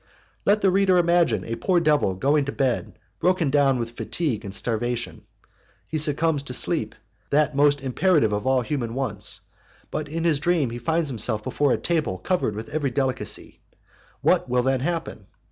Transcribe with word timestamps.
Let 0.45 0.61
the 0.61 0.71
reader 0.71 0.97
imagine 0.97 1.43
a 1.45 1.53
poor 1.53 1.79
devil 1.79 2.15
going 2.15 2.45
to 2.45 2.51
bed 2.51 2.97
broken 3.19 3.51
down 3.51 3.77
with 3.77 3.91
fatigue 3.91 4.43
and 4.43 4.51
starvation; 4.51 5.25
he 5.87 5.99
succumbs 5.99 6.41
to 6.41 6.55
sleep, 6.55 6.95
that 7.29 7.55
most 7.55 7.81
imperative 7.83 8.33
of 8.33 8.47
all 8.47 8.61
human 8.63 8.95
wants, 8.95 9.41
but 9.91 10.09
in 10.09 10.23
his 10.23 10.39
dream 10.39 10.71
he 10.71 10.79
finds 10.79 11.09
himself 11.11 11.43
before 11.43 11.71
a 11.71 11.77
table 11.77 12.17
covered 12.17 12.55
with 12.55 12.69
every 12.69 12.89
delicacy; 12.89 13.59
what 14.21 14.49
will 14.49 14.63
then 14.63 14.79
happen? 14.79 15.27